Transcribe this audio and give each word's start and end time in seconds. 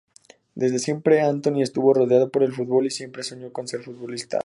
Desde 0.55 0.79
siempre 0.79 1.21
Anthony 1.21 1.61
estuvo 1.61 1.93
rodeado 1.93 2.31
por 2.31 2.41
el 2.41 2.51
fútbol 2.53 2.87
y 2.87 2.89
siempre 2.89 3.21
soñó 3.21 3.53
con 3.53 3.67
ser 3.67 3.83
futbolista. 3.83 4.39